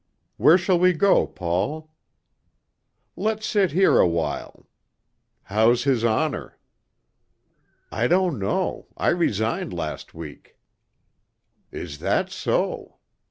"Where 0.37 0.57
shall 0.57 0.79
we 0.79 0.93
go, 0.93 1.27
Paul?" 1.27 1.91
"Let's 3.15 3.45
sit 3.45 3.69
here 3.71 3.99
a 3.99 4.07
while. 4.07 4.67
How's 5.43 5.83
his 5.83 6.03
Honor." 6.03 6.57
"I 7.91 8.07
don't 8.07 8.39
know. 8.39 8.87
I 8.97 9.09
resigned 9.09 9.73
last 9.73 10.15
week." 10.15 10.57
"Is 11.71 11.99
that 11.99 12.31
so?" 12.31 12.97